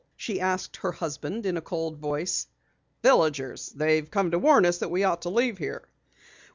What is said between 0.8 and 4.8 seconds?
husband in a cold voice. "Villagers. They've come to warn us